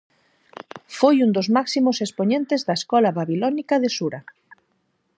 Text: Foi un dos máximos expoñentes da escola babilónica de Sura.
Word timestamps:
Foi 0.97 1.15
un 1.25 1.29
dos 1.37 1.47
máximos 1.57 1.97
expoñentes 2.05 2.61
da 2.67 2.73
escola 2.79 3.15
babilónica 3.19 3.75
de 3.83 3.89
Sura. 3.97 4.19